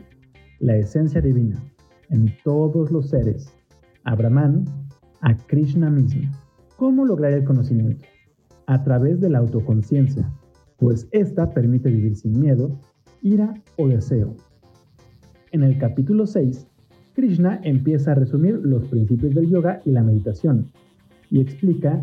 [0.59, 1.63] la esencia divina,
[2.11, 3.55] en todos los seres,
[4.03, 4.65] a Brahman,
[5.21, 6.29] a Krishna mismo.
[6.83, 8.05] ¿Cómo lograr el conocimiento?
[8.67, 10.29] A través de la autoconciencia,
[10.79, 12.77] pues esta permite vivir sin miedo,
[13.23, 14.35] ira o deseo.
[15.53, 16.67] En el capítulo 6,
[17.15, 20.73] Krishna empieza a resumir los principios del yoga y la meditación
[21.31, 22.03] y explica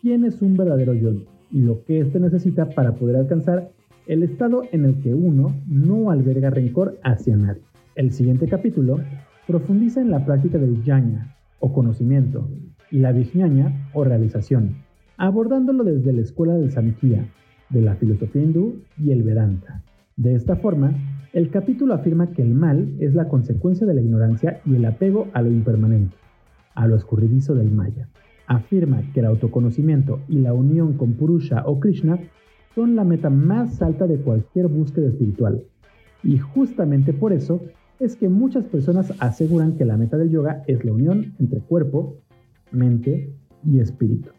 [0.00, 3.72] quién es un verdadero yogi y lo que éste necesita para poder alcanzar
[4.06, 7.62] el estado en el que uno no alberga rencor hacia nadie.
[7.96, 9.00] El siguiente capítulo
[9.48, 12.48] profundiza en la práctica del jnana o conocimiento
[13.00, 14.76] la vijnana o realización,
[15.16, 17.26] abordándolo desde la escuela del Samkhya,
[17.70, 19.82] de la filosofía hindú y el Vedanta.
[20.16, 20.94] De esta forma,
[21.32, 25.28] el capítulo afirma que el mal es la consecuencia de la ignorancia y el apego
[25.32, 26.14] a lo impermanente,
[26.74, 28.08] a lo escurridizo del Maya.
[28.46, 32.18] Afirma que el autoconocimiento y la unión con Purusha o Krishna
[32.74, 35.62] son la meta más alta de cualquier búsqueda espiritual.
[36.22, 37.62] Y justamente por eso
[37.98, 42.16] es que muchas personas aseguran que la meta del yoga es la unión entre cuerpo,
[42.72, 44.30] mente y espíritu.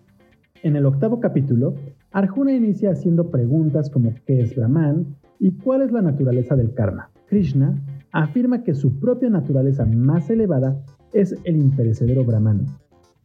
[0.63, 1.76] En el octavo capítulo,
[2.12, 5.15] Arjuna inicia haciendo preguntas como ¿qué es Brahman?
[5.39, 7.10] y cuál es la naturaleza del karma.
[7.28, 12.65] Krishna afirma que su propia naturaleza más elevada es el imperecedero Brahman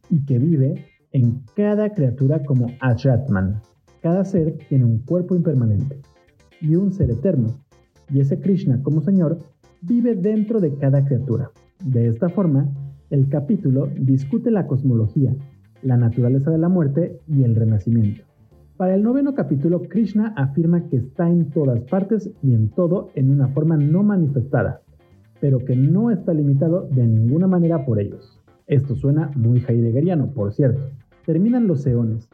[0.09, 3.61] y que vive en cada criatura como Ajratman.
[4.01, 6.01] Cada ser tiene un cuerpo impermanente
[6.61, 7.61] y un ser eterno,
[8.11, 9.39] y ese Krishna como Señor
[9.81, 11.51] vive dentro de cada criatura.
[11.83, 12.69] De esta forma,
[13.09, 15.35] el capítulo discute la cosmología,
[15.81, 18.23] la naturaleza de la muerte y el renacimiento.
[18.77, 23.31] Para el noveno capítulo, Krishna afirma que está en todas partes y en todo en
[23.31, 24.81] una forma no manifestada,
[25.41, 28.39] pero que no está limitado de ninguna manera por ellos.
[28.67, 30.81] Esto suena muy heideggeriano, por cierto.
[31.25, 32.29] Terminan los eones,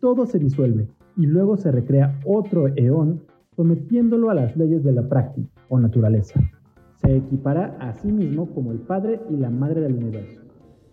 [0.00, 3.22] todo se disuelve y luego se recrea otro eón
[3.56, 6.40] sometiéndolo a las leyes de la práctica o naturaleza
[7.02, 10.40] se equipará a sí mismo como el Padre y la Madre del universo.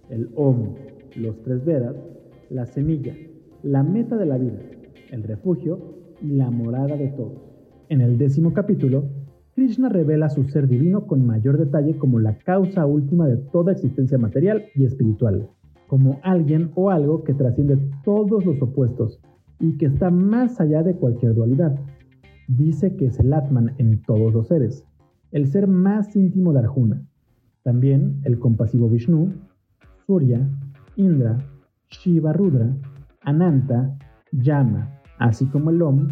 [0.10, 0.76] El Om,
[1.16, 1.96] los tres Vedas,
[2.50, 3.14] la semilla,
[3.62, 4.60] la meta de la vida,
[5.12, 5.80] el refugio
[6.22, 7.42] y la morada de todos.
[7.90, 9.04] En el décimo capítulo,
[9.54, 14.18] Krishna revela su ser divino con mayor detalle como la causa última de toda existencia
[14.18, 15.50] material y espiritual,
[15.88, 19.20] como alguien o algo que trasciende todos los opuestos
[19.60, 21.78] y que está más allá de cualquier dualidad.
[22.48, 24.86] Dice que es el Atman en todos los seres,
[25.32, 27.06] el ser más íntimo de Arjuna.
[27.64, 29.34] También el compasivo Vishnu,
[30.06, 30.48] Surya,
[30.96, 31.38] Indra,
[31.90, 32.76] Shiva Rudra,
[33.22, 33.98] Ananta,
[34.32, 36.08] Yama, así como el Om,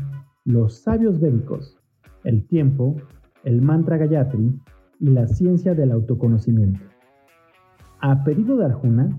[0.45, 1.77] los sabios védicos,
[2.23, 2.95] el tiempo,
[3.43, 4.59] el mantra Gayatri
[4.99, 6.79] y la ciencia del autoconocimiento.
[8.01, 9.09] A pedido de Arjuna,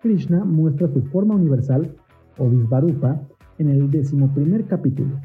[0.00, 1.94] Krishna muestra su forma universal
[2.38, 3.20] o Visvarupa
[3.58, 5.18] en el decimoprimer capítulo.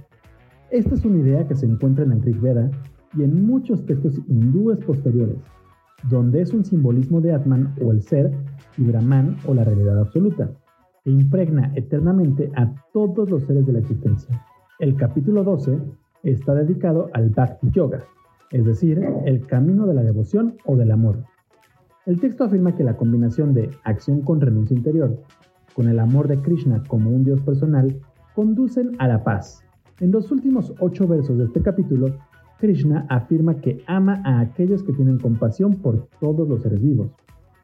[0.70, 2.72] Esta es una idea que se encuentra en el Rig Veda
[3.14, 5.38] y en muchos textos hindúes posteriores,
[6.10, 8.32] donde es un simbolismo de Atman o el ser
[8.78, 10.50] y Brahman o la realidad absoluta,
[11.04, 14.44] que impregna eternamente a todos los seres de la existencia.
[14.80, 15.78] El capítulo 12
[16.24, 18.04] está dedicado al Bhakti Yoga,
[18.52, 21.24] es decir, el camino de la devoción o del amor.
[22.06, 25.22] El texto afirma que la combinación de acción con renuncia interior,
[25.76, 27.96] con el amor de Krishna como un Dios personal,
[28.36, 29.64] conducen a la paz.
[30.00, 32.08] En los últimos ocho versos de este capítulo,
[32.62, 37.10] Krishna afirma que ama a aquellos que tienen compasión por todos los seres vivos.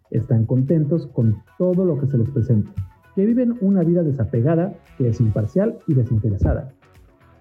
[0.10, 2.72] Están contentos con todo lo que se les presenta,
[3.16, 6.74] que viven una vida desapegada, que es imparcial y desinteresada,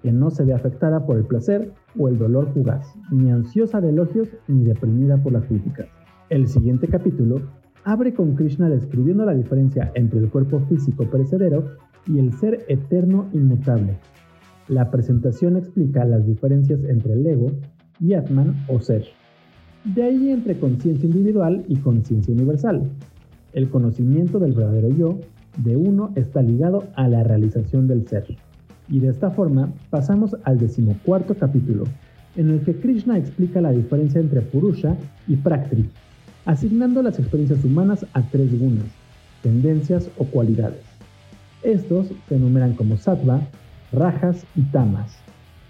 [0.02, 3.88] que no se ve afectada por el placer o el dolor fugaz, ni ansiosa de
[3.88, 5.86] elogios ni deprimida por las críticas.
[6.28, 7.40] El siguiente capítulo
[7.84, 11.64] abre con Krishna describiendo la diferencia entre el cuerpo físico perecedero
[12.06, 13.98] y el ser eterno inmutable.
[14.68, 17.52] La presentación explica las diferencias entre el ego
[18.00, 19.04] y Atman o ser.
[19.84, 22.90] De ahí entre conciencia individual y conciencia universal.
[23.52, 25.20] El conocimiento del verdadero yo
[25.58, 28.26] de uno está ligado a la realización del ser.
[28.88, 31.84] Y de esta forma pasamos al decimocuarto capítulo,
[32.34, 34.96] en el que Krishna explica la diferencia entre Purusha
[35.28, 35.88] y Praktri,
[36.44, 38.86] asignando las experiencias humanas a tres gunas,
[39.42, 40.82] tendencias o cualidades.
[41.62, 43.40] Estos se enumeran como sattva,
[43.92, 45.16] rajas y tamas.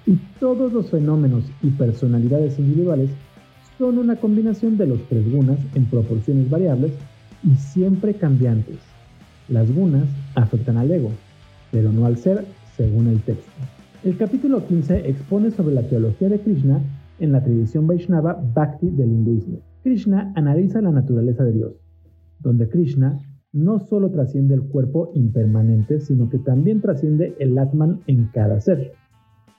[0.06, 3.10] Y todos los fenómenos y personalidades individuales
[3.78, 6.92] son una combinación de los tres gunas en proporciones variables
[7.42, 8.78] y siempre cambiantes.
[9.48, 11.10] Las gunas afectan al ego,
[11.70, 13.50] pero no al ser, según el texto.
[14.04, 16.80] El capítulo 15 expone sobre la teología de Krishna
[17.18, 19.58] en la tradición Vaishnava Bhakti del hinduismo.
[19.82, 21.72] Krishna analiza la naturaleza de Dios,
[22.40, 23.18] donde Krishna
[23.56, 28.92] no solo trasciende el cuerpo impermanente, sino que también trasciende el Atman en cada ser.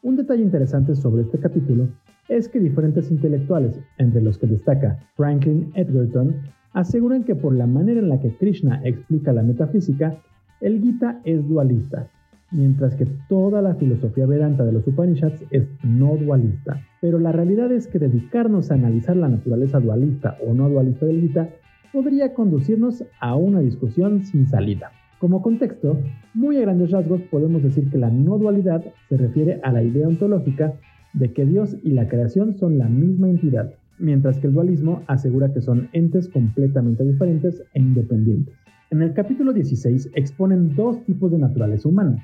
[0.04, 1.88] Un detalle interesante sobre este capítulo
[2.30, 6.36] es que diferentes intelectuales, entre los que destaca Franklin Edgerton,
[6.74, 10.22] aseguran que por la manera en la que Krishna explica la metafísica,
[10.62, 12.08] el Gita es dualista,
[12.52, 16.82] mientras que toda la filosofía vedanta de los Upanishads es no dualista.
[17.02, 21.22] Pero la realidad es que dedicarnos a analizar la naturaleza dualista o no dualista del
[21.22, 21.50] Gita
[21.98, 24.92] podría conducirnos a una discusión sin salida.
[25.18, 25.98] Como contexto,
[26.36, 30.08] muy a grandes rasgos podemos decir que la no dualidad se refiere a la idea
[30.08, 30.76] ontológica
[31.14, 35.52] de que Dios y la creación son la misma entidad, mientras que el dualismo asegura
[35.52, 38.54] que son entes completamente diferentes e independientes.
[38.92, 42.24] En el capítulo 16 exponen dos tipos de naturaleza humana,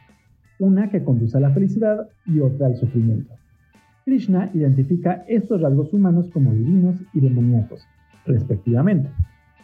[0.59, 3.33] una que conduce a la felicidad y otra al sufrimiento.
[4.05, 7.88] Krishna identifica estos rasgos humanos como divinos y demoníacos,
[8.27, 9.09] respectivamente,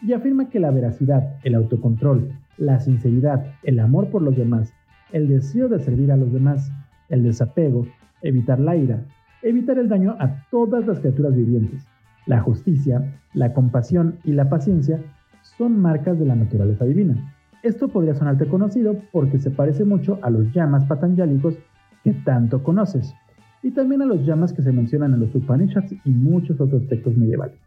[0.02, 4.72] y afirma que la veracidad, el autocontrol, la sinceridad, el amor por los demás,
[5.12, 6.72] el deseo de servir a los demás,
[7.08, 7.86] el desapego,
[8.22, 9.04] evitar la ira,
[9.42, 11.86] evitar el daño a todas las criaturas vivientes,
[12.26, 15.00] la justicia, la compasión y la paciencia
[15.42, 17.34] son marcas de la naturaleza divina.
[17.62, 21.56] Esto podría sonarte conocido porque se parece mucho a los llamas patanjálicos
[22.04, 23.14] que tanto conoces,
[23.62, 27.16] y también a los llamas que se mencionan en los Upanishads y muchos otros textos
[27.16, 27.58] medievales.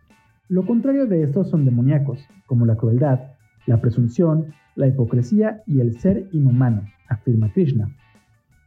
[0.49, 3.32] Lo contrario de estos son demoníacos, como la crueldad,
[3.65, 7.95] la presunción, la hipocresía y el ser inhumano, afirma Krishna.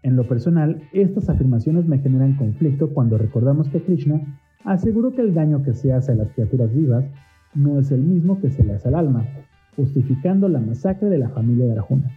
[0.02, 4.22] En lo personal, estas afirmaciones me generan conflicto cuando recordamos que Krishna
[4.64, 7.04] aseguró que el daño que se hace a las criaturas vivas
[7.54, 9.26] no es el mismo que se le hace al alma,
[9.76, 12.10] justificando la masacre de la familia de Arjuna.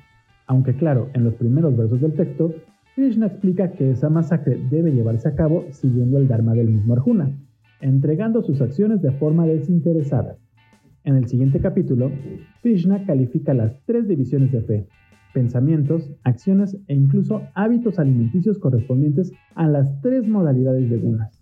[0.47, 2.53] Aunque claro, en los primeros versos del texto,
[2.95, 7.29] Krishna explica que esa masacre debe llevarse a cabo siguiendo el Dharma del mismo Arjuna,
[7.81, 10.37] entregando sus acciones de forma desinteresada.
[11.03, 12.11] En el siguiente capítulo,
[12.61, 14.87] Krishna califica las tres divisiones de fe,
[15.33, 21.41] pensamientos, acciones e incluso hábitos alimenticios correspondientes a las tres modalidades de gunas.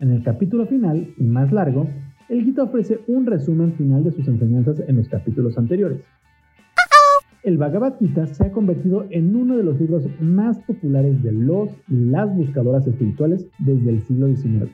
[0.00, 1.88] En el capítulo final, y más largo,
[2.28, 6.00] el Gita ofrece un resumen final de sus enseñanzas en los capítulos anteriores.
[7.42, 11.70] El Bhagavad Gita se ha convertido en uno de los libros más populares de los
[11.88, 14.70] y las buscadoras espirituales desde el siglo XIX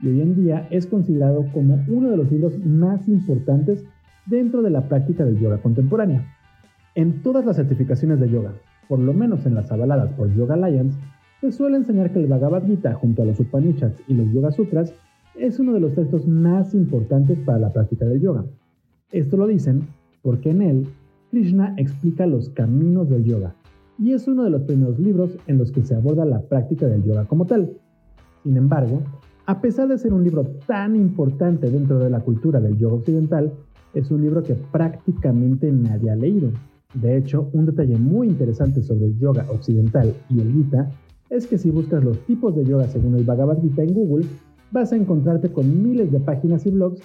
[0.00, 3.84] y hoy en día es considerado como uno de los libros más importantes
[4.26, 6.26] dentro de la práctica del yoga contemporánea.
[6.94, 8.52] En todas las certificaciones de yoga,
[8.88, 10.98] por lo menos en las avaladas por Yoga Alliance,
[11.40, 14.94] se suele enseñar que el Bhagavad Gita junto a los Upanishads y los Yoga Sutras
[15.34, 18.44] es uno de los textos más importantes para la práctica del yoga.
[19.10, 19.88] Esto lo dicen
[20.22, 20.86] porque en él
[21.30, 23.54] Krishna explica los caminos del yoga
[23.98, 27.02] y es uno de los primeros libros en los que se aborda la práctica del
[27.02, 27.76] yoga como tal.
[28.42, 29.02] Sin embargo,
[29.46, 33.52] a pesar de ser un libro tan importante dentro de la cultura del yoga occidental,
[33.92, 36.50] es un libro que prácticamente nadie ha leído.
[36.94, 40.90] De hecho, un detalle muy interesante sobre el yoga occidental y el Gita
[41.28, 44.26] es que si buscas los tipos de yoga según el Bhagavad Gita en Google,
[44.70, 47.00] vas a encontrarte con miles de páginas y blogs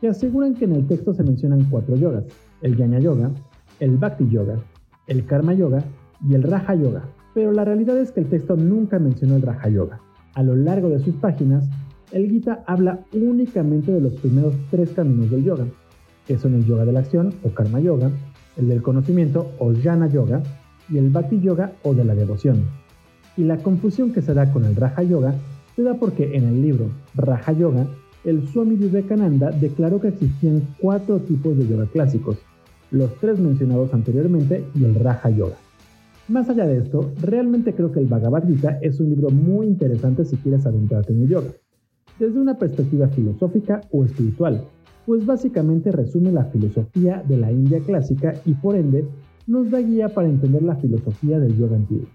[0.00, 2.24] que aseguran que en el texto se mencionan cuatro yogas,
[2.62, 3.30] el Jnana Yoga,
[3.80, 4.58] el Bhakti Yoga,
[5.06, 5.84] el Karma Yoga
[6.28, 7.04] y el Raja Yoga.
[7.34, 10.00] Pero la realidad es que el texto nunca mencionó el Raja Yoga.
[10.34, 11.68] A lo largo de sus páginas,
[12.14, 15.66] el Gita habla únicamente de los primeros tres caminos del yoga,
[16.28, 18.08] que son el yoga de la acción o karma yoga,
[18.56, 20.40] el del conocimiento o jnana yoga
[20.88, 22.62] y el bhakti yoga o de la devoción.
[23.36, 25.34] Y la confusión que se da con el raja yoga
[25.74, 26.86] se da porque en el libro
[27.16, 27.84] Raja Yoga,
[28.24, 32.38] el Swami Vivekananda declaró que existían cuatro tipos de yoga clásicos,
[32.92, 35.56] los tres mencionados anteriormente y el Raja Yoga.
[36.28, 40.24] Más allá de esto, realmente creo que el Bhagavad Gita es un libro muy interesante
[40.24, 41.50] si quieres adentrarte en el yoga
[42.18, 44.64] desde una perspectiva filosófica o espiritual,
[45.06, 49.06] pues básicamente resume la filosofía de la India clásica y por ende
[49.46, 52.06] nos da guía para entender la filosofía del yoga antiguo.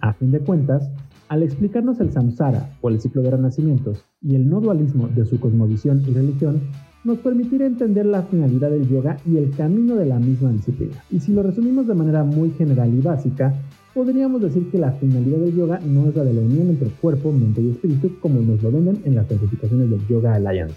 [0.00, 0.90] A fin de cuentas,
[1.28, 5.40] al explicarnos el samsara o el ciclo de renacimientos y el no dualismo de su
[5.40, 6.60] cosmovisión y religión,
[7.04, 10.96] nos permitirá entender la finalidad del yoga y el camino de la misma disciplina.
[11.10, 13.54] Y si lo resumimos de manera muy general y básica,
[13.96, 17.32] podríamos decir que la finalidad del yoga no es la de la unión entre cuerpo,
[17.32, 20.76] mente y espíritu como nos lo venden en las certificaciones del Yoga Alliance,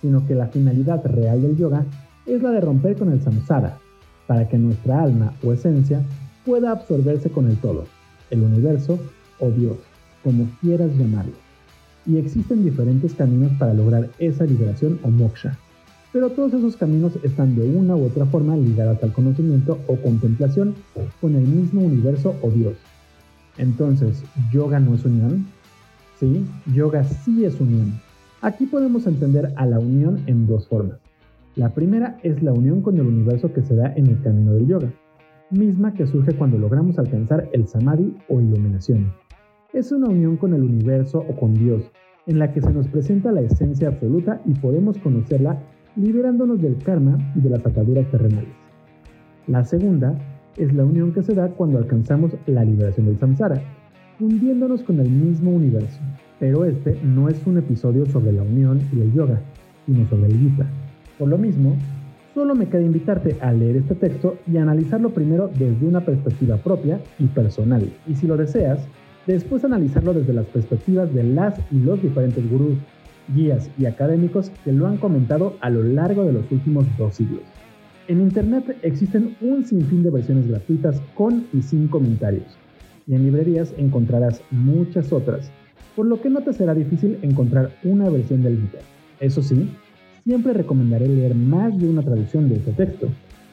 [0.00, 1.84] sino que la finalidad real del yoga
[2.24, 3.76] es la de romper con el samsara,
[4.26, 6.02] para que nuestra alma o esencia
[6.46, 7.84] pueda absorberse con el todo,
[8.30, 8.98] el universo
[9.38, 9.76] o Dios,
[10.24, 11.34] como quieras llamarlo.
[12.06, 15.58] Y existen diferentes caminos para lograr esa liberación o moksha,
[16.12, 20.74] pero todos esos caminos están de una u otra forma ligados al conocimiento o contemplación
[21.20, 22.74] con el mismo universo o Dios.
[23.58, 25.46] Entonces, ¿yoga no es unión?
[26.18, 28.00] Sí, yoga sí es unión.
[28.42, 30.98] Aquí podemos entender a la unión en dos formas.
[31.56, 34.66] La primera es la unión con el universo que se da en el camino del
[34.66, 34.92] yoga,
[35.50, 39.12] misma que surge cuando logramos alcanzar el samadhi o iluminación.
[39.72, 41.82] Es una unión con el universo o con Dios,
[42.26, 45.60] en la que se nos presenta la esencia absoluta y podemos conocerla
[46.00, 48.48] liberándonos del karma y de las ataduras terrenales.
[49.46, 50.14] La segunda
[50.56, 53.62] es la unión que se da cuando alcanzamos la liberación del samsara,
[54.18, 56.00] fundiéndonos con el mismo universo.
[56.38, 59.40] Pero este no es un episodio sobre la unión y el yoga,
[59.84, 60.66] sino sobre el Gita.
[61.18, 61.76] Por lo mismo,
[62.34, 66.98] solo me queda invitarte a leer este texto y analizarlo primero desde una perspectiva propia
[67.18, 67.90] y personal.
[68.06, 68.80] Y si lo deseas,
[69.26, 72.78] después analizarlo desde las perspectivas de las y los diferentes gurús
[73.28, 77.42] guías y académicos que lo han comentado a lo largo de los últimos dos siglos.
[78.08, 82.56] En Internet existen un sinfín de versiones gratuitas con y sin comentarios,
[83.06, 85.50] y en librerías encontrarás muchas otras,
[85.94, 88.78] por lo que no te será difícil encontrar una versión del Gita.
[89.20, 89.70] Eso sí,
[90.24, 93.08] siempre recomendaré leer más de una traducción de este texto,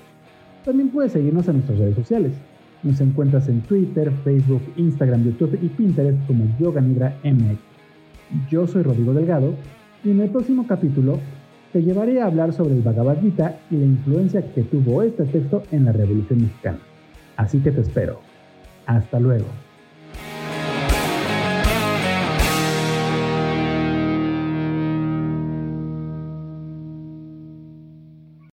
[0.66, 2.34] También puedes seguirnos en nuestras redes sociales.
[2.84, 7.60] Nos encuentras en Twitter, Facebook, Instagram, YouTube y Pinterest como Yoga Nidra MX.
[8.50, 9.54] Yo soy Rodrigo Delgado
[10.04, 11.20] y en el próximo capítulo
[11.74, 15.64] te llevaré a hablar sobre el Bhagavad Gita y la influencia que tuvo este texto
[15.72, 16.80] en la Revolución Mexicana.
[17.36, 18.20] Así que te espero.
[18.86, 19.69] Hasta luego.